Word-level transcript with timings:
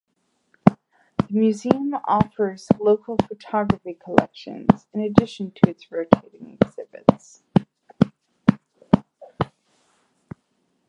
The 0.65 1.27
museum 1.29 1.93
offers 2.07 2.67
local 2.79 3.17
photography 3.17 3.93
collections 4.03 4.87
in 4.93 5.01
addition 5.01 5.51
to 5.51 5.69
its 5.69 5.91
rotating 5.91 6.57
exhibits. 6.59 7.43